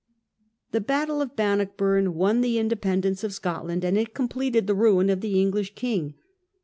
The 0.71 0.81
battle 0.81 1.21
of 1.21 1.35
Bannockburn 1.35 2.15
won 2.15 2.41
the 2.41 2.57
independence 2.57 3.23
of 3.23 3.33
Scotland, 3.35 3.85
and 3.85 3.99
it 3.99 4.15
completed 4.15 4.65
the 4.65 4.73
ruin 4.73 5.11
of 5.11 5.21
the 5.21 5.39
English 5.39 5.75
king. 5.75 6.15